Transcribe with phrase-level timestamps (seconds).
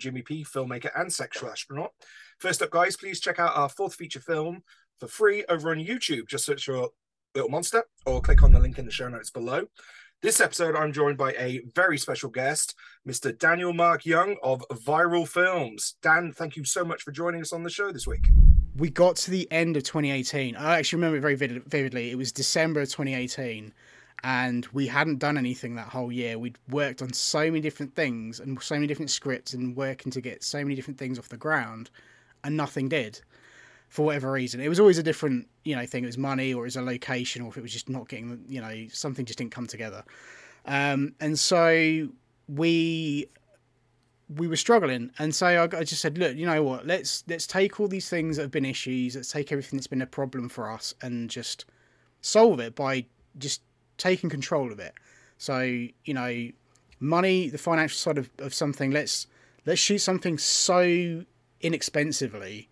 [0.00, 1.92] Jimmy P, filmmaker and sexual astronaut.
[2.38, 4.62] First up, guys, please check out our fourth feature film
[4.98, 6.26] for free over on YouTube.
[6.26, 6.88] Just search for
[7.34, 9.66] Little Monster or click on the link in the show notes below.
[10.22, 12.74] This episode, I'm joined by a very special guest,
[13.08, 13.36] Mr.
[13.38, 15.94] Daniel Mark Young of Viral Films.
[16.02, 18.28] Dan, thank you so much for joining us on the show this week.
[18.76, 20.56] we got to the end of 2018.
[20.56, 22.10] I actually remember it very vividly.
[22.10, 23.72] It was December of 2018,
[24.22, 26.38] and we hadn't done anything that whole year.
[26.38, 30.20] We'd worked on so many different things and so many different scripts and working to
[30.20, 31.88] get so many different things off the ground,
[32.44, 33.22] and nothing did
[33.90, 34.60] for whatever reason.
[34.60, 36.04] It was always a different, you know, thing.
[36.04, 38.42] It was money, or it was a location, or if it was just not getting,
[38.48, 40.04] you know, something just didn't come together.
[40.64, 42.08] Um, and so
[42.48, 43.26] we
[44.36, 46.86] we were struggling, and so I, I just said, look, you know what?
[46.86, 49.16] Let's let's take all these things that have been issues.
[49.16, 51.64] Let's take everything that's been a problem for us and just
[52.22, 53.06] solve it by
[53.38, 53.60] just
[53.98, 54.94] taking control of it.
[55.36, 56.50] So you know,
[57.00, 58.92] money, the financial side of, of something.
[58.92, 59.26] Let's
[59.66, 61.24] let's shoot something so
[61.60, 62.68] inexpensively.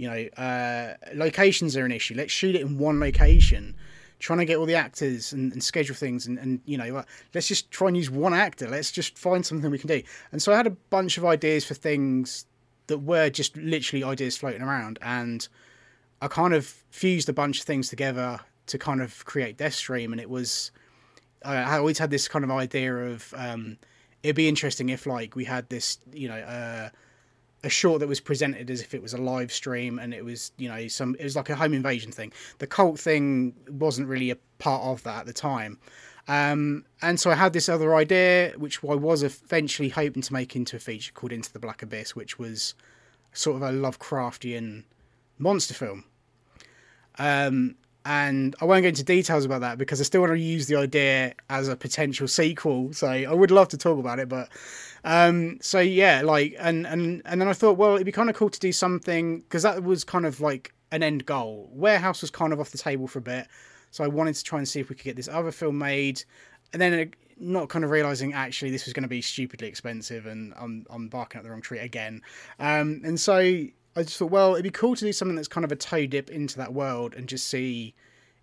[0.00, 2.14] You know, uh, locations are an issue.
[2.14, 3.76] Let's shoot it in one location.
[4.18, 7.48] Trying to get all the actors and, and schedule things, and, and you know, let's
[7.48, 8.66] just try and use one actor.
[8.66, 10.02] Let's just find something we can do.
[10.32, 12.46] And so I had a bunch of ideas for things
[12.86, 15.46] that were just literally ideas floating around, and
[16.22, 20.20] I kind of fused a bunch of things together to kind of create Deathstream, and
[20.20, 20.70] it was
[21.44, 23.76] I I always had this kind of idea of um,
[24.22, 26.88] it'd be interesting if like we had this you know uh,
[27.62, 30.52] a short that was presented as if it was a live stream and it was
[30.56, 32.32] you know some it was like a home invasion thing.
[32.58, 35.78] The cult thing wasn't really a part of that at the time.
[36.28, 40.54] Um, and so I had this other idea which I was eventually hoping to make
[40.54, 42.74] into a feature called Into the Black Abyss which was
[43.32, 44.84] sort of a Lovecraftian
[45.38, 46.04] monster film.
[47.18, 50.66] Um, and I won't go into details about that because I still want to use
[50.66, 52.92] the idea as a potential sequel.
[52.92, 54.48] So I would love to talk about it, but
[55.04, 58.36] um, so yeah, like and and and then I thought, well, it'd be kind of
[58.36, 61.68] cool to do something because that was kind of like an end goal.
[61.72, 63.46] Warehouse was kind of off the table for a bit,
[63.90, 66.24] so I wanted to try and see if we could get this other film made,
[66.72, 66.94] and then.
[66.94, 67.04] uh,
[67.42, 71.08] not kind of realizing actually this was going to be stupidly expensive and I'm I'm
[71.08, 72.20] barking up the wrong tree again,
[72.58, 73.38] um, and so
[73.96, 76.06] I just thought, well, it'd be cool to do something that's kind of a toe
[76.06, 77.94] dip into that world and just see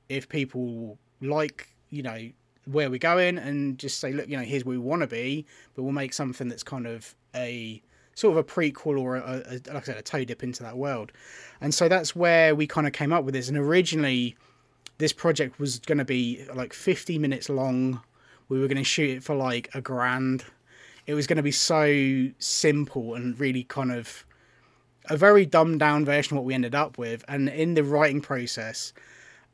[0.10, 2.30] if people like, you know,
[2.66, 5.46] where we're going and just say, look, you know, here's where we want to be,
[5.76, 7.82] but we'll make something that's kind of a
[8.14, 10.78] sort of a prequel or a, a like I said, a toe dip into that
[10.78, 11.12] world.
[11.62, 13.48] And so that's where we kind of came up with this.
[13.48, 14.36] And originally,
[14.98, 18.02] this project was going to be like 50 minutes long.
[18.50, 20.44] We were going to shoot it for like a grand.
[21.06, 24.26] It was going to be so simple and really kind of
[25.10, 27.24] a very dumbed down version of what we ended up with.
[27.28, 28.94] And in the writing process,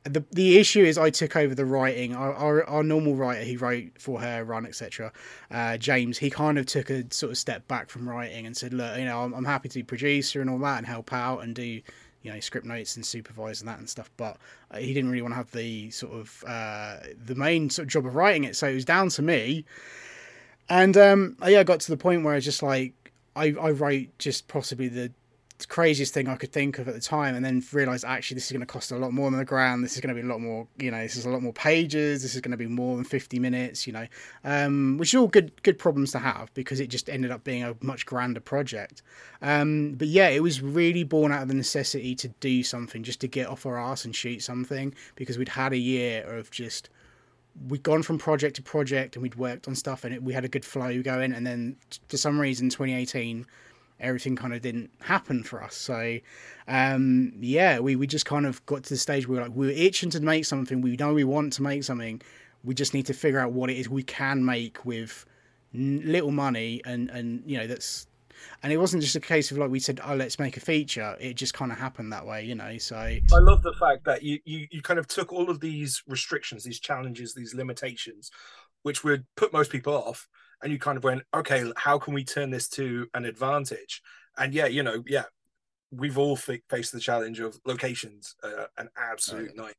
[0.03, 2.15] the the issue is I took over the writing.
[2.15, 5.11] Our our, our normal writer who wrote for her run etc.
[5.49, 8.73] Uh, James he kind of took a sort of step back from writing and said,
[8.73, 11.39] look, you know, I'm, I'm happy to be producer and all that and help out
[11.39, 11.81] and do
[12.23, 14.09] you know script notes and supervise and that and stuff.
[14.17, 14.37] But
[14.71, 17.91] uh, he didn't really want to have the sort of uh, the main sort of
[17.91, 18.55] job of writing it.
[18.55, 19.65] So it was down to me.
[20.69, 22.93] And um, yeah, I got to the point where I was just like
[23.35, 25.11] I I wrote just possibly the
[25.67, 28.51] craziest thing I could think of at the time, and then realized actually this is
[28.51, 29.83] going to cost a lot more than the ground.
[29.83, 31.53] This is going to be a lot more, you know, this is a lot more
[31.53, 32.21] pages.
[32.21, 34.07] This is going to be more than fifty minutes, you know,
[34.43, 37.63] um, which are all good good problems to have because it just ended up being
[37.63, 39.01] a much grander project.
[39.41, 43.21] Um, but yeah, it was really born out of the necessity to do something, just
[43.21, 46.89] to get off our ass and shoot something because we'd had a year of just
[47.67, 50.43] we'd gone from project to project and we'd worked on stuff and it, we had
[50.43, 51.75] a good flow going and then
[52.07, 53.45] for some reason 2018
[54.03, 55.75] everything kind of didn't happen for us.
[55.75, 56.19] So
[56.67, 59.55] um yeah we, we just kind of got to the stage where we were like
[59.55, 60.81] we were itching to make something.
[60.81, 62.21] We know we want to make something.
[62.63, 65.25] We just need to figure out what it is we can make with
[65.73, 68.07] little money and and you know that's
[68.61, 71.15] and it wasn't just a case of like we said oh let's make a feature.
[71.19, 72.97] It just kind of happened that way you know so.
[72.97, 76.63] I love the fact that you, you you kind of took all of these restrictions,
[76.63, 78.31] these challenges, these limitations,
[78.83, 80.27] which would put most people off,
[80.63, 84.01] and you kind of went, okay, how can we turn this to an advantage?
[84.37, 85.25] And yeah, you know, yeah,
[85.91, 89.75] we've all fa- faced the challenge of locations, uh, an absolute nightmare.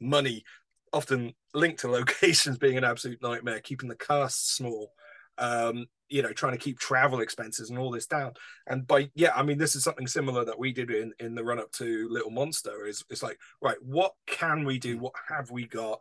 [0.00, 0.44] Money,
[0.92, 3.60] often linked to locations being an absolute nightmare.
[3.60, 4.92] Keeping the cast small,
[5.38, 8.32] um, you know, trying to keep travel expenses and all this down.
[8.66, 11.44] And by yeah, I mean this is something similar that we did in in the
[11.44, 12.86] run up to Little Monster.
[12.86, 14.98] Is it's like right, what can we do?
[14.98, 16.00] What have we got?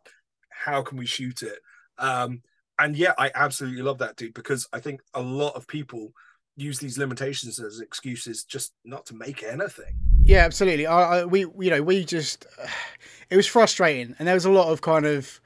[0.49, 1.59] How can we shoot it?
[1.99, 2.41] Um,
[2.79, 6.13] and yeah, I absolutely love that dude because I think a lot of people
[6.55, 9.93] use these limitations as excuses just not to make anything.
[10.23, 10.87] Yeah, absolutely.
[10.87, 12.45] I, I we you know we just
[13.29, 15.39] it was frustrating, and there was a lot of kind of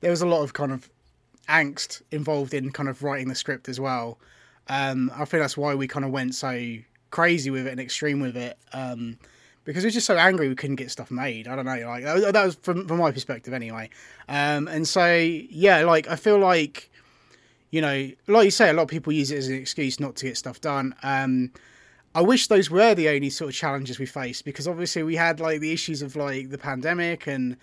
[0.00, 0.88] there was a lot of kind of
[1.48, 4.18] angst involved in kind of writing the script as well.
[4.68, 6.76] Um, I think that's why we kind of went so
[7.10, 8.58] crazy with it and extreme with it.
[8.72, 9.18] Um,
[9.68, 11.46] because we are just so angry we couldn't get stuff made.
[11.46, 13.90] I don't know, like that was from from my perspective anyway.
[14.26, 16.90] Um, and so yeah, like I feel like
[17.70, 20.16] you know, like you say, a lot of people use it as an excuse not
[20.16, 20.94] to get stuff done.
[21.02, 21.52] Um,
[22.14, 25.38] I wish those were the only sort of challenges we faced because obviously we had
[25.38, 27.54] like the issues of like the pandemic and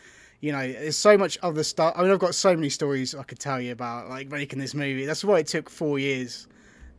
[0.41, 1.95] you know there's so much other stuff.
[1.97, 4.75] I mean, I've got so many stories I could tell you about like making this
[4.75, 5.07] movie.
[5.07, 6.47] That's why it took four years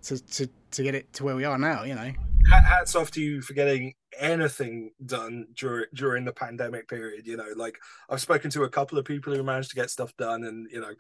[0.03, 1.85] to to to get it to where we are now.
[1.85, 2.11] You know,
[2.51, 7.27] hats off to you for getting anything done during during the pandemic period.
[7.27, 7.79] You know, like
[8.09, 10.81] I've spoken to a couple of people who managed to get stuff done, and you
[10.81, 10.95] know,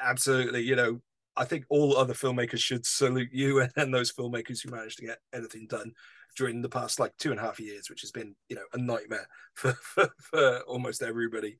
[0.00, 1.00] absolutely, you know,
[1.36, 5.06] I think all other filmmakers should salute you and, and those filmmakers who managed to
[5.06, 5.92] get anything done
[6.36, 8.78] during the past like two and a half years, which has been you know a
[8.78, 11.58] nightmare for for, for almost everybody.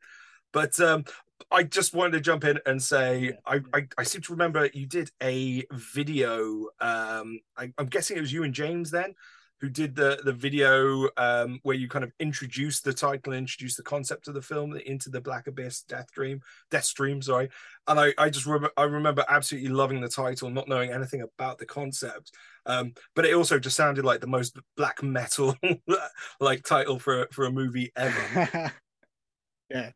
[0.53, 1.05] But um,
[1.51, 4.87] I just wanted to jump in and say I, I, I seem to remember you
[4.87, 6.69] did a video.
[6.79, 9.15] Um, I, I'm guessing it was you and James then
[9.63, 13.83] who did the the video um, where you kind of introduced the title, introduced the
[13.85, 17.49] concept of the film into the Black Abyss Death Dream, Death Stream, sorry.
[17.87, 21.59] And I, I just remember I remember absolutely loving the title, not knowing anything about
[21.59, 22.33] the concept.
[22.67, 25.55] Um, but it also just sounded like the most black metal
[26.41, 28.73] like title for for a movie ever.
[29.71, 29.91] yeah.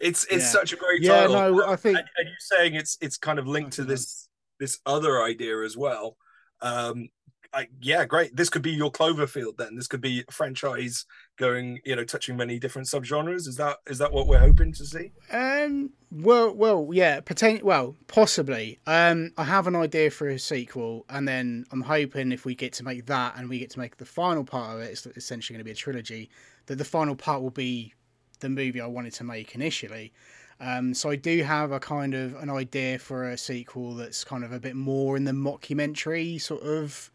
[0.00, 0.50] It's it's yeah.
[0.50, 1.34] such a great yeah, title.
[1.34, 4.28] no, I think and, and you saying it's it's kind of linked to this
[4.58, 6.16] this other idea as well.
[6.60, 7.08] Um,
[7.52, 8.36] I, yeah, great.
[8.36, 9.56] This could be your Cloverfield.
[9.56, 11.04] Then this could be a franchise
[11.36, 13.48] going, you know, touching many different subgenres.
[13.48, 15.12] Is that is that what we're hoping to see?
[15.32, 15.90] Um.
[16.12, 17.20] Well, well, yeah.
[17.20, 17.64] Potent.
[17.64, 18.78] Well, possibly.
[18.86, 19.32] Um.
[19.36, 22.84] I have an idea for a sequel, and then I'm hoping if we get to
[22.84, 25.60] make that, and we get to make the final part of it, it's essentially going
[25.60, 26.30] to be a trilogy.
[26.66, 27.94] That the final part will be
[28.38, 30.12] the movie I wanted to make initially.
[30.60, 34.44] Um, so I do have a kind of an idea for a sequel that's kind
[34.44, 37.10] of a bit more in the mockumentary sort of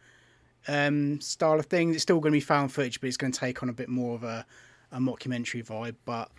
[0.67, 1.95] um, style of things.
[1.95, 3.89] It's still going to be found footage, but it's going to take on a bit
[3.89, 4.45] more of a,
[4.91, 5.95] a mockumentary vibe.
[6.05, 6.31] But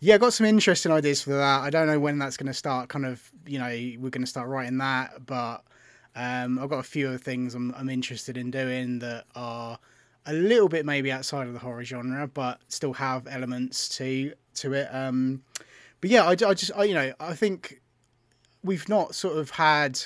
[0.00, 1.62] yeah, got some interesting ideas for that.
[1.62, 2.88] I don't know when that's going to start.
[2.88, 5.64] Kind of, you know, we're going to start writing that, but
[6.16, 9.78] um, I've got a few other things I'm, I'm interested in doing that are
[10.26, 14.74] a little bit maybe outside of the horror genre, but still have elements to to
[14.74, 14.88] it.
[14.92, 15.42] Um,
[16.00, 17.80] but yeah, I, I just, I, you know, I think
[18.62, 20.00] we've not sort of had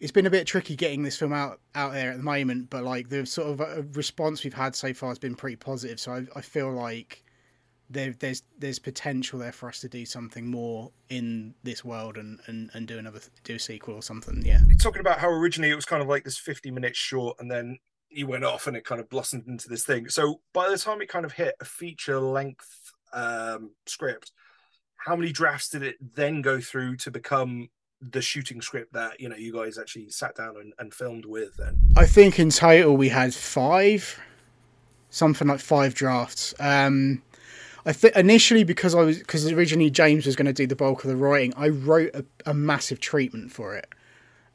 [0.00, 2.84] it's been a bit tricky getting this film out out there at the moment, but
[2.84, 6.00] like the sort of uh, response we've had so far has been pretty positive.
[6.00, 7.22] So I, I feel like
[7.90, 12.40] there, there's there's potential there for us to do something more in this world and,
[12.46, 14.42] and, and do another do a sequel or something.
[14.44, 17.36] Yeah, You're talking about how originally it was kind of like this 50 minute short,
[17.40, 17.78] and then
[18.10, 20.08] you went off and it kind of blossomed into this thing.
[20.08, 24.32] So by the time it kind of hit a feature length um, script,
[24.96, 27.68] how many drafts did it then go through to become
[28.10, 31.56] the shooting script that you know you guys actually sat down and, and filmed with
[31.56, 31.78] then?
[31.96, 34.20] I think in total we had five
[35.10, 36.54] something like five drafts.
[36.58, 37.22] Um
[37.86, 41.04] i think initially because i was because originally james was going to do the bulk
[41.04, 43.86] of the writing i wrote a, a massive treatment for it.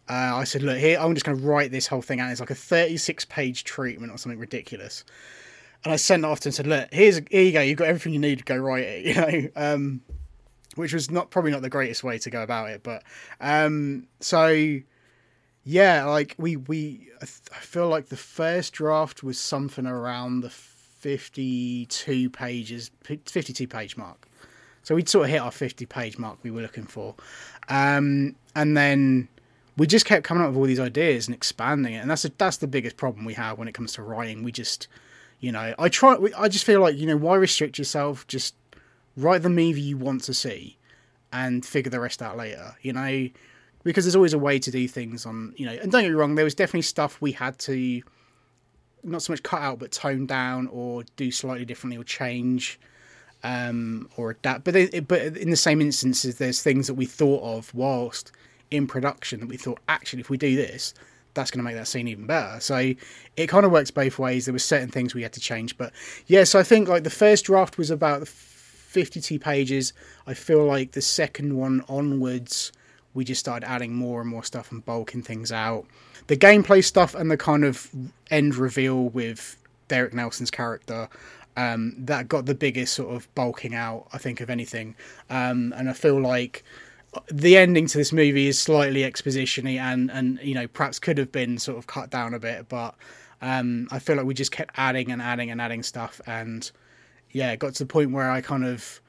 [0.09, 2.31] Uh, i said look here i'm just going to write this whole thing out.
[2.31, 5.03] It's like a 36 page treatment or something ridiculous.
[5.83, 7.61] And i sent it off to him and said look here's here you go.
[7.61, 8.39] You've got everything you need.
[8.39, 9.49] To go write it you know?
[9.55, 10.01] Um
[10.79, 12.83] which was not probably not the greatest way to go about it.
[12.83, 13.03] But
[13.41, 14.79] um, so
[15.65, 21.85] yeah, like we we I, feel like the first draft was something around the fifty
[21.87, 24.27] two pages, fifty two page mark.
[24.83, 27.13] So we'd sort of hit our fifty page mark we were looking for,
[27.67, 29.27] um, and then
[29.75, 31.97] we just kept coming up with all these ideas and expanding it.
[31.97, 34.43] And that's a, that's the biggest problem we have when it comes to writing.
[34.43, 34.87] We just
[35.41, 36.17] you know, I try.
[36.37, 38.25] I just feel like you know, why restrict yourself?
[38.27, 38.55] Just
[39.19, 40.77] write the movie you want to see
[41.31, 43.29] and figure the rest out later, you know,
[43.83, 46.15] because there's always a way to do things on, you know, and don't get me
[46.15, 48.01] wrong, there was definitely stuff we had to
[49.03, 52.79] not so much cut out but tone down or do slightly differently or change
[53.43, 54.63] um, or adapt.
[54.63, 58.31] But they, but in the same instances, there's things that we thought of whilst
[58.71, 60.93] in production that we thought actually if we do this,
[61.33, 62.59] that's going to make that scene even better.
[62.59, 62.93] So
[63.37, 64.45] it kind of works both ways.
[64.45, 65.93] There were certain things we had to change, but
[66.27, 66.43] yeah.
[66.43, 68.27] So I think like the first draft was about
[68.89, 69.93] 52 pages.
[70.25, 72.71] I feel like the second one onwards,
[73.13, 75.85] we just started adding more and more stuff and bulking things out.
[76.25, 77.87] The gameplay stuff and the kind of
[78.31, 79.57] end reveal with
[79.89, 81.07] Derek Nelson's character.
[81.55, 84.95] Um, that got the biggest sort of bulking out, I think, of anything.
[85.29, 86.63] Um, and I feel like
[87.31, 91.31] the ending to this movie is slightly expositiony and and you know perhaps could have
[91.31, 92.93] been sort of cut down a bit but
[93.41, 96.71] um i feel like we just kept adding and adding and adding stuff and
[97.31, 99.01] yeah it got to the point where i kind of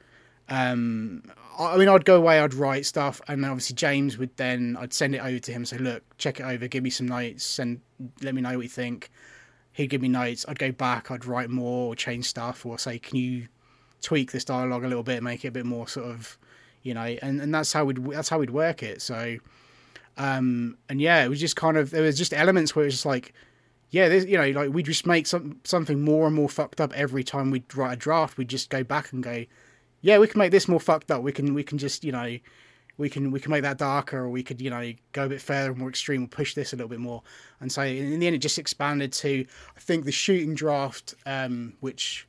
[0.49, 1.23] um
[1.59, 5.15] i mean i'd go away i'd write stuff and obviously james would then i'd send
[5.15, 7.79] it over to him say look check it over give me some notes and
[8.21, 9.09] let me know what you think
[9.73, 12.99] he'd give me notes i'd go back i'd write more or change stuff or say
[12.99, 13.47] can you
[14.01, 16.37] tweak this dialogue a little bit make it a bit more sort of
[16.83, 19.01] you know, and, and that's how we'd that's how we'd work it.
[19.01, 19.37] So,
[20.17, 22.95] um, and yeah, it was just kind of there was just elements where it was
[22.95, 23.33] just like,
[23.91, 26.93] yeah, there's you know, like we just make some something more and more fucked up
[26.93, 28.37] every time we write a draft.
[28.37, 29.45] We just go back and go,
[29.99, 31.21] yeah, we can make this more fucked up.
[31.21, 32.37] We can we can just you know,
[32.97, 35.41] we can we can make that darker, or we could you know go a bit
[35.41, 37.21] further, and more extreme, we push this a little bit more.
[37.59, 39.45] And so in the end, it just expanded to
[39.75, 42.27] I think the shooting draft, um, which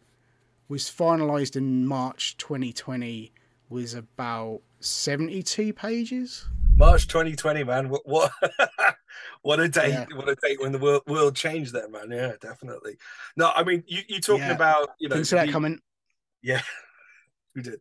[0.68, 3.30] was finalized in March 2020
[3.68, 6.46] was about 72 pages.
[6.76, 7.88] March 2020, man.
[7.88, 8.32] What what,
[9.42, 9.90] what a date!
[9.90, 10.06] Yeah.
[10.14, 12.10] What a date when the world world changed there, man.
[12.10, 12.96] Yeah, definitely.
[13.36, 14.52] No, I mean you you talking yeah.
[14.52, 15.80] about you know see that coming.
[16.42, 16.62] Yeah,
[17.54, 17.80] we did.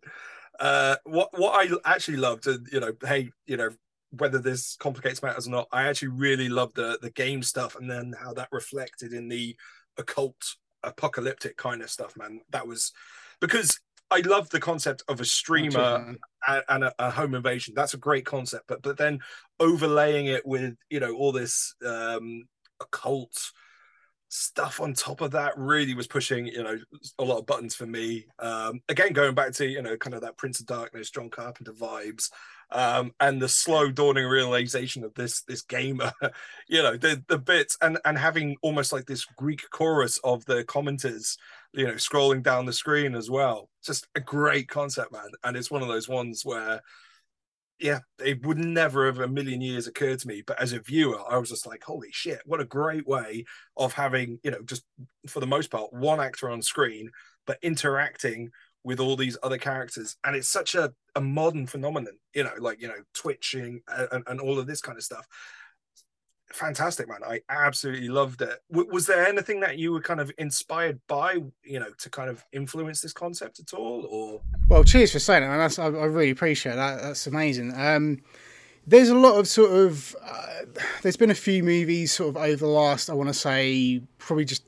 [0.59, 3.69] Uh, what what I actually loved, and you know, hey, you know,
[4.11, 7.89] whether this complicates matters or not, I actually really loved the the game stuff, and
[7.89, 9.55] then how that reflected in the
[9.97, 12.41] occult, apocalyptic kind of stuff, man.
[12.51, 12.91] That was
[13.39, 13.79] because
[14.11, 17.73] I love the concept of a streamer and, and a, a, home invasion.
[17.75, 19.19] That's a great concept, but but then
[19.59, 22.43] overlaying it with you know all this um,
[22.81, 23.51] occult
[24.33, 26.77] stuff on top of that really was pushing you know
[27.19, 28.25] a lot of buttons for me.
[28.39, 31.73] Um, again, going back to you know kind of that Prince of Darkness, John Carpenter
[31.73, 32.29] vibes.
[32.73, 36.13] Um, and the slow dawning realization of this this gamer,
[36.69, 40.63] you know, the the bits and and having almost like this Greek chorus of the
[40.63, 41.35] commenters
[41.73, 43.69] you know, scrolling down the screen as well.
[43.83, 45.29] Just a great concept, man.
[45.43, 46.81] And it's one of those ones where,
[47.81, 50.43] yeah, it would never have a million years occurred to me.
[50.45, 53.45] But as a viewer, I was just like, holy shit, what a great way
[53.75, 54.83] of having, you know, just
[55.27, 57.09] for the most part, one actor on screen,
[57.47, 58.51] but interacting
[58.83, 60.15] with all these other characters.
[60.23, 64.23] And it's such a, a modern phenomenon, you know, like, you know, twitching uh, and,
[64.27, 65.27] and all of this kind of stuff
[66.53, 67.19] fantastic man.
[67.27, 68.59] I absolutely loved it.
[68.71, 72.29] W- was there anything that you were kind of inspired by you know to kind
[72.29, 74.41] of influence this concept at all or?
[74.69, 75.57] Well cheers for saying man.
[75.57, 77.01] That's, I, I really appreciate that.
[77.01, 77.73] That's amazing.
[77.75, 78.21] Um
[78.87, 80.65] there's a lot of sort of uh,
[81.03, 84.43] there's been a few movies sort of over the last i want to say probably
[84.43, 84.65] just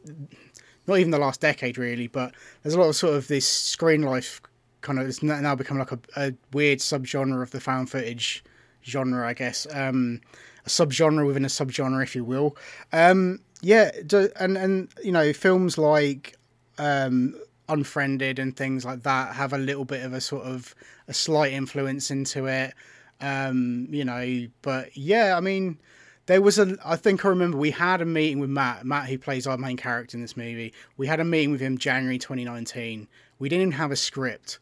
[0.86, 4.04] not even the last decade really but there's a lot of sort of this screen
[4.04, 4.40] life
[4.82, 8.44] kind of it's now become like a, a weird subgenre of the found footage
[8.84, 9.66] genre i guess.
[9.74, 10.22] Um
[10.66, 12.58] a subgenre within a subgenre, if you will.
[12.92, 13.92] Um, yeah,
[14.40, 16.38] and and you know, films like
[16.78, 17.36] um,
[17.70, 20.76] Unfriended and things like that have a little bit of a sort of
[21.08, 22.74] a slight influence into it.
[23.22, 25.80] Um, you know, but yeah, I mean,
[26.26, 26.78] there was a.
[26.84, 28.86] I think I remember we had a meeting with Matt.
[28.86, 31.78] Matt, who plays our main character in this movie, we had a meeting with him
[31.78, 33.08] January 2019.
[33.40, 34.60] We didn't even have a script,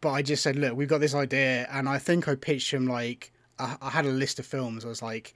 [0.00, 2.86] but I just said, look, we've got this idea, and I think I pitched him
[2.86, 4.84] like I, I had a list of films.
[4.84, 5.34] I was like,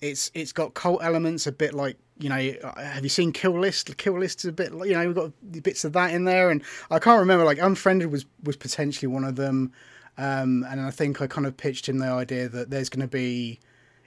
[0.00, 2.52] it's it's got cult elements, a bit like you know.
[2.76, 3.96] Have you seen Kill List?
[3.96, 6.62] Kill List is a bit, you know, we've got bits of that in there, and
[6.90, 7.44] I can't remember.
[7.44, 9.72] Like Unfriended was was potentially one of them,
[10.18, 13.08] um, and I think I kind of pitched him the idea that there's going to
[13.08, 13.60] be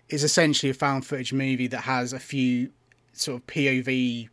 [0.10, 2.72] is essentially a found footage movie that has a few
[3.14, 4.30] sort of POV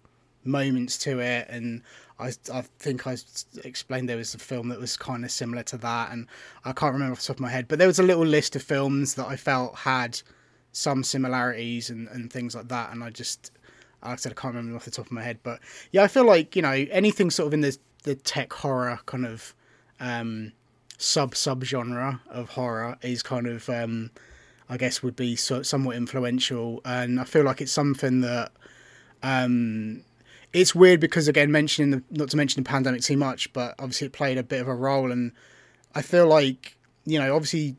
[0.47, 1.83] moments to it, and
[2.19, 3.17] I, I think I
[3.65, 6.26] explained there was a film that was kind of similar to that, and
[6.65, 8.57] I can't remember off the top of my head, but there was a little list
[8.57, 10.21] of films that I felt had
[10.73, 13.50] some similarities and, and things like that, and I just,
[14.03, 15.61] like I said, I can't remember off the top of my head, but
[15.93, 19.26] yeah, I feel like you know anything sort of in the the tech horror kind
[19.26, 19.55] of
[20.00, 20.53] um,
[20.97, 24.11] sub sub genre of horror is kind of um,
[24.69, 28.53] I guess would be so, somewhat influential, and I feel like it's something that
[29.23, 30.03] um,
[30.56, 34.06] it's weird because again, mentioning the not to mention the pandemic too much, but obviously
[34.06, 35.32] it played a bit of a role, and
[35.94, 37.76] I feel like you know, obviously,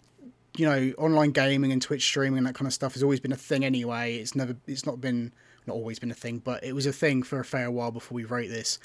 [0.56, 3.34] you know, online gaming and Twitch streaming and that kind of stuff has always been
[3.34, 4.16] a thing anyway.
[4.16, 5.34] It's never, it's not been,
[5.68, 8.16] not always been a thing, but it was a thing for a fair while before
[8.16, 8.80] we wrote this.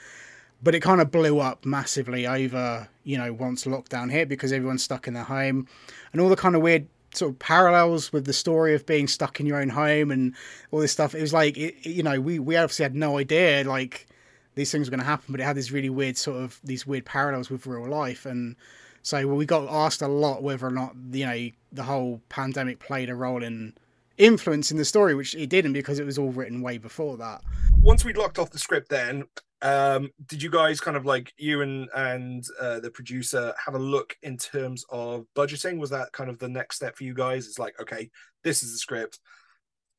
[0.62, 4.82] But it kind of blew up massively over, you know, once lockdown hit because everyone's
[4.82, 5.68] stuck in their home,
[6.12, 9.40] and all the kind of weird sort of parallels with the story of being stuck
[9.40, 10.34] in your own home and
[10.70, 11.14] all this stuff.
[11.14, 14.06] It was like, it, you know, we, we obviously had no idea like
[14.54, 16.86] these things were going to happen, but it had these really weird sort of these
[16.86, 18.26] weird parallels with real life.
[18.26, 18.56] And
[19.02, 23.10] so we got asked a lot whether or not, you know, the whole pandemic played
[23.10, 23.74] a role in
[24.18, 27.42] influencing the story, which it didn't because it was all written way before that.
[27.80, 29.24] Once we'd locked off the script, then
[29.62, 33.78] Um, did you guys kind of like you and and uh, the producer have a
[33.78, 35.78] look in terms of budgeting?
[35.78, 37.46] Was that kind of the next step for you guys?
[37.46, 38.10] It's like, okay,
[38.42, 39.20] this is the script.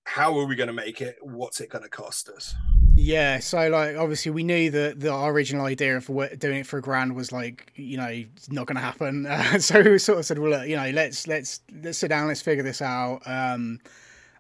[0.06, 1.16] How are we going to make it?
[1.22, 2.54] What's it going to cost us?
[2.96, 6.82] Yeah, so like obviously we knew that the original idea of doing it for a
[6.82, 9.26] grand was like you know not going to happen.
[9.34, 12.28] Uh, so we sort of said, well, look, you know, let's let's let's sit down,
[12.28, 13.22] let's figure this out.
[13.26, 13.80] Um,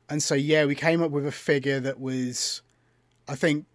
[0.10, 2.62] and so yeah, we came up with a figure that was,
[3.28, 3.66] I think,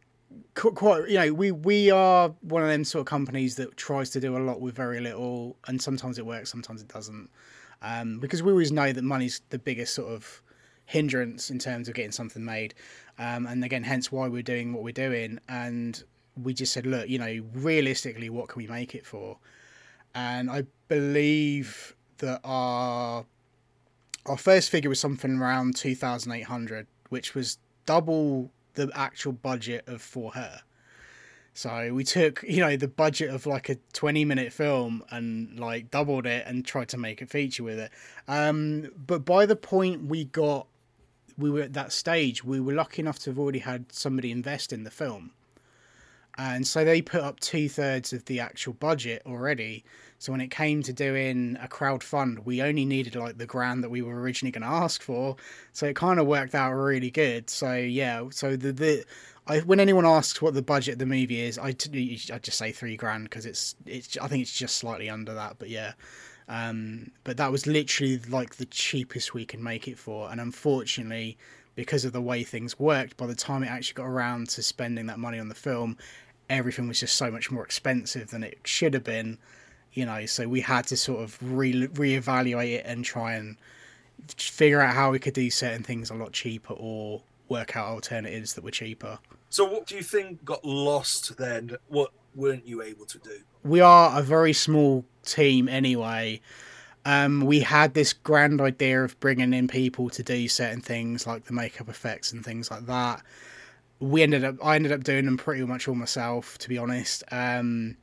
[0.55, 1.09] quite.
[1.09, 4.37] You know, we we are one of them sort of companies that tries to do
[4.37, 7.31] a lot with very little, and sometimes it works, sometimes it doesn't.
[7.83, 10.43] Um, because we always know that money's the biggest sort of
[10.87, 12.75] hindrance in terms of getting something made.
[13.19, 15.39] Um, and again, hence why we're doing what we're doing.
[15.49, 16.03] And
[16.43, 19.39] we just said, look, you know, realistically, what can we make it for?
[20.15, 23.25] And I believe that our
[24.27, 29.33] our first figure was something around two thousand eight hundred, which was double the actual
[29.33, 30.63] budget of for her.
[31.53, 35.91] So we took, you know, the budget of like a 20 minute film and like
[35.91, 37.91] doubled it and tried to make a feature with it.
[38.29, 40.69] Um, but by the point we got
[41.37, 44.73] we were at that stage, we were lucky enough to have already had somebody invest
[44.73, 45.33] in the film.
[46.37, 49.85] And so they put up two thirds of the actual budget already.
[50.19, 53.85] So when it came to doing a crowd fund, we only needed like the grand
[53.85, 55.37] that we were originally going to ask for.
[55.73, 57.49] So it kind of worked out really good.
[57.49, 59.05] So yeah, so the the
[59.47, 62.73] I, when anyone asks what the budget of the movie is, I, I just say
[62.73, 65.57] three grand because it's it's I think it's just slightly under that.
[65.59, 65.93] But yeah,
[66.49, 70.31] um, but that was literally like the cheapest we can make it for.
[70.31, 71.39] And unfortunately,
[71.77, 75.07] because of the way things worked, by the time it actually got around to spending
[75.07, 75.97] that money on the film,
[76.51, 79.39] everything was just so much more expensive than it should have been.
[79.93, 83.57] You know, so we had to sort of re reevaluate it and try and
[84.37, 88.55] figure out how we could do certain things a lot cheaper or work out alternatives
[88.55, 89.19] that were cheaper.
[89.51, 91.77] So, what do you think got lost then?
[91.89, 93.41] What weren't you able to do?
[93.65, 96.41] We are a very small team anyway.
[97.05, 101.45] Um, we had this grand idea of bringing in people to do certain things like
[101.45, 103.23] the makeup effects and things like that.
[103.99, 107.25] We ended up, I ended up doing them pretty much all myself, to be honest.
[107.31, 107.97] Um,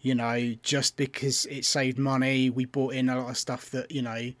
[0.00, 3.90] you know, just because it saved money, we bought in a lot of stuff that
[3.90, 4.32] you know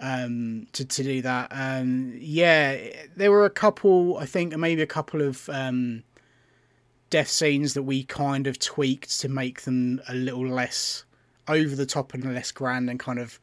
[0.00, 1.48] um, to to do that.
[1.50, 2.78] Um, yeah,
[3.16, 6.02] there were a couple, I think, maybe a couple of um,
[7.10, 11.04] death scenes that we kind of tweaked to make them a little less
[11.48, 13.38] over the top and less grand and kind of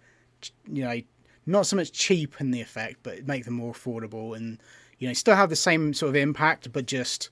[0.69, 1.01] you know
[1.45, 4.59] not so much cheapen the effect but make them more affordable and
[4.99, 7.29] you know still have the same sort of impact but just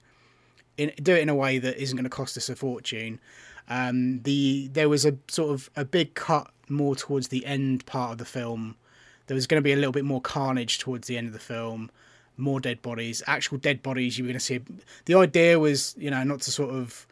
[0.77, 3.19] in, do it in a way that isn't going to cost us a fortune
[3.69, 8.11] um, the there was a sort of a big cut more towards the end part
[8.11, 8.75] of the film
[9.27, 11.39] there was going to be a little bit more carnage towards the end of the
[11.39, 11.89] film
[12.37, 14.59] more dead bodies actual dead bodies you were going to see
[15.05, 17.05] the idea was you know not to sort of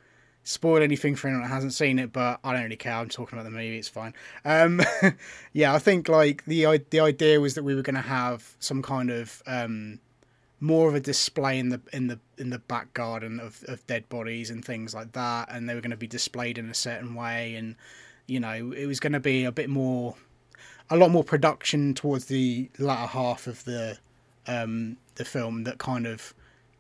[0.50, 2.94] spoil anything for anyone that hasn't seen it, but I don't really care.
[2.94, 4.14] I'm talking about the movie; it's fine.
[4.44, 4.82] Um,
[5.54, 8.82] yeah, I think like the the idea was that we were going to have some
[8.82, 10.00] kind of um,
[10.60, 14.08] more of a display in the in the in the back garden of, of dead
[14.10, 17.16] bodies and things like that, and they were going to be displayed in a certain
[17.16, 17.76] way, and
[18.28, 20.16] you know, it was going to be a bit more,
[20.90, 23.98] a lot more production towards the latter half of the
[24.48, 25.64] um, the film.
[25.64, 26.34] That kind of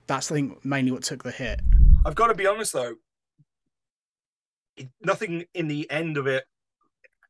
[0.07, 1.61] that's I think mainly what took the hit.
[2.05, 2.95] I've got to be honest though,
[5.01, 6.45] nothing in the end of it,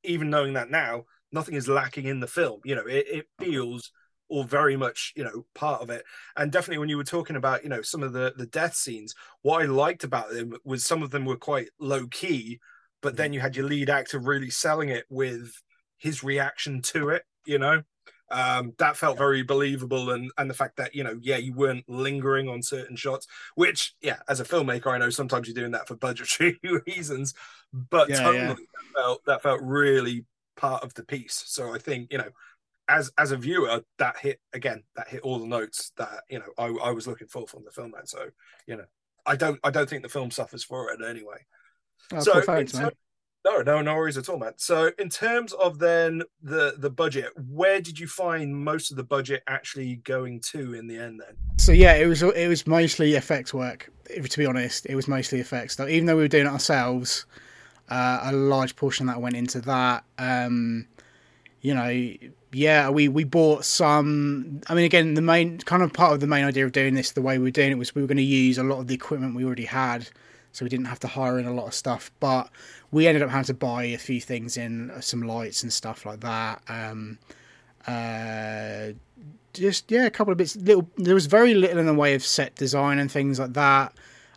[0.03, 2.61] even knowing that now, nothing is lacking in the film.
[2.63, 3.91] You know, it, it feels
[4.29, 6.03] all very much you know part of it.
[6.37, 9.15] And definitely when you were talking about you know some of the the death scenes
[9.41, 12.59] what i liked about them was some of them were quite low key
[13.01, 15.51] but then you had your lead actor really selling it with
[15.97, 17.81] his reaction to it you know?
[18.31, 21.89] Um, that felt very believable and and the fact that you know yeah you weren't
[21.89, 25.87] lingering on certain shots which yeah as a filmmaker i know sometimes you're doing that
[25.87, 27.33] for budgetary reasons
[27.73, 28.47] but yeah, totally yeah.
[28.53, 31.43] That felt that felt really part of the piece.
[31.47, 32.29] So i think you know
[32.89, 36.45] as as a viewer that hit again that hit all the notes that you know
[36.57, 38.29] i, I was looking for from the film man so
[38.67, 38.85] you know
[39.25, 41.37] i don't i don't think the film suffers for it anyway
[42.13, 42.91] oh, so thanks, man.
[43.45, 44.53] No, no, no worries at all, man.
[44.57, 49.03] So, in terms of then the the budget, where did you find most of the
[49.03, 51.21] budget actually going to in the end?
[51.21, 53.89] Then, so yeah, it was it was mostly effects work.
[54.07, 55.77] To be honest, it was mostly effects.
[55.77, 57.27] Though, even though we were doing it ourselves,
[57.87, 60.03] uh, a large portion that went into that.
[60.17, 60.85] Um,
[61.61, 62.13] you know,
[62.51, 64.61] yeah, we we bought some.
[64.67, 67.11] I mean, again, the main kind of part of the main idea of doing this
[67.11, 68.87] the way we were doing it was we were going to use a lot of
[68.87, 70.07] the equipment we already had,
[70.51, 72.49] so we didn't have to hire in a lot of stuff, but
[72.91, 76.05] we ended up having to buy a few things in, uh, some lights and stuff
[76.05, 76.61] like that.
[76.67, 77.19] Um,
[77.85, 78.93] uh,
[79.53, 80.55] just yeah, a couple of bits.
[80.55, 83.93] Little, there was very little in the way of set design and things like that.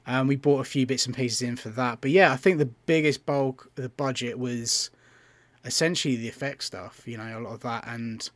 [0.07, 2.59] Um, we bought a few bits and pieces in for that, but yeah, I think
[2.59, 4.91] the biggest bulk of the budget was
[5.65, 7.03] essentially the effect stuff.
[7.07, 8.29] You know, a lot of that, and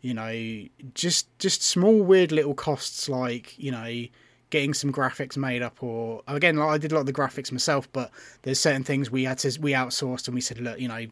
[0.00, 0.64] you know,
[0.94, 4.04] just just small weird little costs like you know
[4.50, 7.50] getting some graphics made up or again like I did a lot of the graphics
[7.50, 8.12] myself but
[8.42, 11.06] there's certain things we had to we outsourced and we said look you know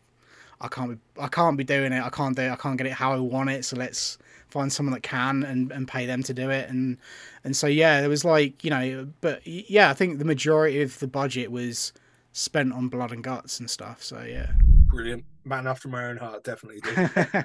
[0.61, 2.03] I can't be I can't be doing it.
[2.03, 2.51] I can't do it.
[2.51, 3.65] I can't get it how I want it.
[3.65, 4.17] So let's
[4.49, 6.71] find someone that can and, and pay them to do it.
[6.71, 6.99] And
[7.43, 10.99] and so yeah there was like you know but yeah I think the majority of
[11.01, 11.93] the budget was
[12.33, 14.03] spent on blood and guts and stuff.
[14.05, 14.53] So yeah.
[14.87, 16.81] Brilliant man after my own heart definitely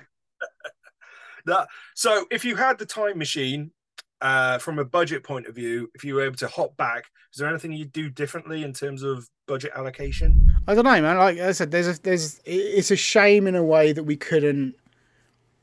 [1.45, 3.71] that so if you had the time machine
[4.21, 7.39] uh, from a budget point of view, if you were able to hop back, is
[7.39, 10.51] there anything you'd do differently in terms of budget allocation?
[10.67, 11.17] I don't know, man.
[11.17, 14.75] Like I said, there's a, there's it's a shame in a way that we couldn't.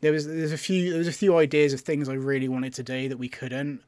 [0.01, 2.75] There was there's a few there was a few ideas of things I really wanted
[2.75, 3.83] to do that we couldn't,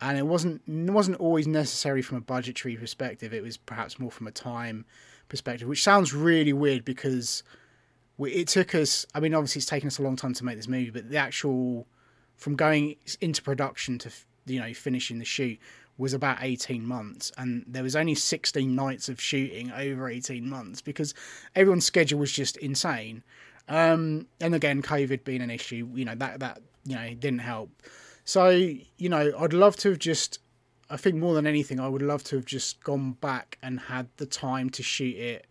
[0.00, 3.32] and it wasn't it wasn't always necessary from a budgetary perspective.
[3.32, 4.84] It was perhaps more from a time
[5.28, 7.42] perspective, which sounds really weird because
[8.16, 9.06] we, it took us.
[9.14, 11.16] I mean, obviously, it's taken us a long time to make this movie, but the
[11.16, 11.86] actual
[12.36, 14.10] from going into production to
[14.46, 15.58] you know finishing the shoot
[15.96, 20.80] was about 18 months and there was only 16 nights of shooting over 18 months
[20.80, 21.14] because
[21.54, 23.22] everyone's schedule was just insane
[23.68, 27.70] um, and again covid being an issue you know that that you know didn't help
[28.24, 30.40] so you know i'd love to have just
[30.90, 34.08] i think more than anything i would love to have just gone back and had
[34.16, 35.46] the time to shoot it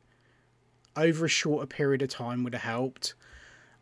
[0.95, 3.13] over a shorter period of time would have helped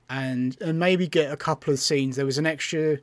[0.09, 2.15] and and maybe get a couple of scenes.
[2.15, 2.99] There was an extra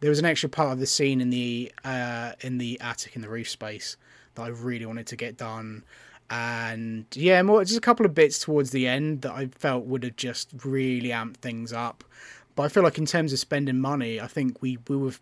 [0.00, 3.22] there was an extra part of the scene in the uh, in the attic in
[3.22, 3.96] the roof space
[4.34, 5.84] that I really wanted to get done.
[6.30, 10.04] And yeah, more just a couple of bits towards the end that I felt would
[10.04, 12.04] have just really amped things up.
[12.56, 15.14] But I feel like in terms of spending money, I think we we were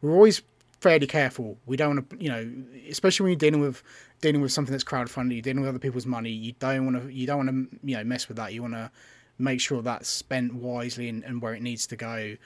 [0.00, 0.42] we're always
[0.80, 1.58] fairly careful.
[1.66, 2.50] We don't want to, you know,
[2.88, 3.82] especially when you're dealing with
[4.20, 6.30] dealing with something that's crowdfunded, you're dealing with other people's money.
[6.30, 8.52] You don't want to, you don't want to, you know, mess with that.
[8.52, 8.90] You want to
[9.38, 12.36] make sure that's spent wisely and, and where it needs to go.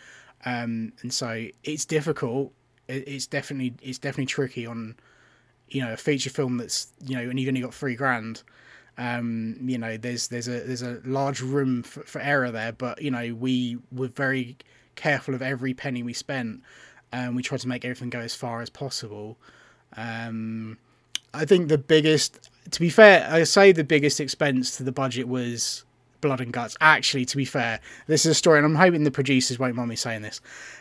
[0.45, 2.53] Um, and so it's difficult.
[2.89, 4.97] it's definitely it's definitely tricky on
[5.69, 8.43] you know a feature film that's you know and you've only got three grand.
[8.97, 13.03] Um, you know, there's there's a there's a large room for, for error there, but
[13.03, 14.57] you know we were very
[14.95, 16.63] careful of every penny we spent,
[17.15, 19.37] and we tried to make everything go as far as possible.
[19.97, 20.77] Um,
[21.33, 25.29] I think the biggest, to be fair, I say the biggest expense to the budget
[25.29, 25.85] was
[26.21, 26.77] blood and guts.
[26.81, 29.91] Actually, to be fair, this is a story, and I'm hoping the producers won't mind
[29.91, 30.41] me saying this.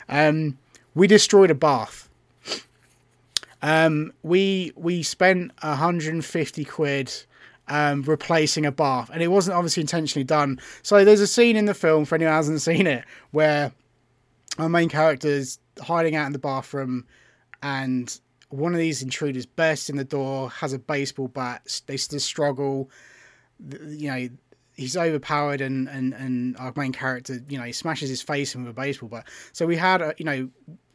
[0.09, 0.57] Um,
[0.95, 2.09] we destroyed a bath.
[3.61, 7.13] Um, we we spent 150 quid
[7.67, 10.59] um, replacing a bath, and it wasn't obviously intentionally done.
[10.81, 13.71] So there's a scene in the film for anyone who hasn't seen it where
[14.57, 17.05] our main character is hiding out in the bathroom,
[17.61, 21.81] and one of these intruders bursts in the door, has a baseball bat.
[21.87, 22.91] They still struggle.
[23.87, 24.29] You know,
[24.75, 28.63] he's overpowered and, and, and our main character, you know, he smashes his face in
[28.63, 29.27] with a baseball bat.
[29.53, 30.49] So we had, a, you know,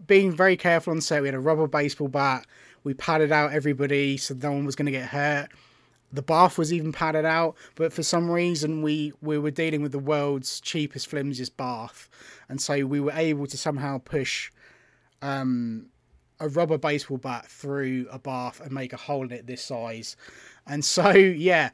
[0.06, 2.46] being very careful on set, we had a rubber baseball bat.
[2.84, 5.48] We padded out everybody so no one was going to get hurt.
[6.12, 9.92] The bath was even padded out, but for some reason we, we were dealing with
[9.92, 12.08] the world's cheapest, flimsiest bath.
[12.48, 14.50] And so we were able to somehow push
[15.20, 15.86] um,
[16.40, 20.16] a rubber baseball bat through a bath and make a hole in it this size.
[20.66, 21.70] And so, yeah,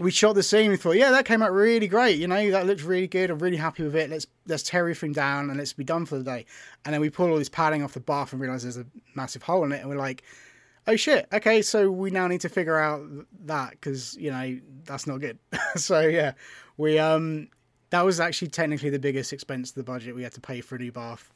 [0.00, 0.70] we shot the scene.
[0.70, 2.18] We thought, yeah, that came out really great.
[2.18, 3.30] You know, that looked really good.
[3.30, 4.10] I'm really happy with it.
[4.10, 6.46] Let's let's tear everything down and let's be done for the day.
[6.84, 9.42] And then we pull all this padding off the bath and realize there's a massive
[9.42, 9.80] hole in it.
[9.80, 10.22] And we're like,
[10.86, 11.26] oh shit.
[11.32, 13.02] Okay, so we now need to figure out
[13.46, 15.38] that because you know that's not good.
[15.76, 16.32] so yeah,
[16.76, 17.48] we um
[17.90, 20.14] that was actually technically the biggest expense of the budget.
[20.14, 21.32] We had to pay for a new bath.